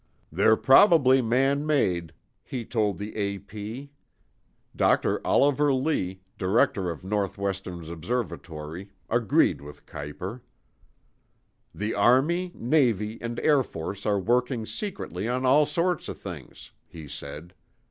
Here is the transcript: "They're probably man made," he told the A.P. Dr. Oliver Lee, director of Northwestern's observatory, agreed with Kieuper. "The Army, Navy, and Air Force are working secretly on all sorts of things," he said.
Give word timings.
"They're 0.31 0.55
probably 0.57 1.21
man 1.21 1.63
made," 1.63 2.13
he 2.43 2.65
told 2.65 2.97
the 2.97 3.15
A.P. 3.15 3.91
Dr. 4.75 5.21
Oliver 5.23 5.71
Lee, 5.71 6.21
director 6.39 6.89
of 6.89 7.03
Northwestern's 7.03 7.87
observatory, 7.87 8.89
agreed 9.11 9.61
with 9.61 9.85
Kieuper. 9.85 10.41
"The 11.75 11.93
Army, 11.93 12.51
Navy, 12.55 13.19
and 13.21 13.39
Air 13.41 13.61
Force 13.61 14.07
are 14.07 14.19
working 14.19 14.65
secretly 14.65 15.27
on 15.27 15.45
all 15.45 15.67
sorts 15.67 16.09
of 16.09 16.17
things," 16.19 16.71
he 16.87 17.07
said. 17.07 17.53